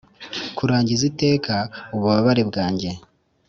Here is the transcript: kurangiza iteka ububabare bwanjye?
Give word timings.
kurangiza 0.57 1.03
iteka 1.11 1.55
ububabare 1.93 2.41
bwanjye? 2.49 2.89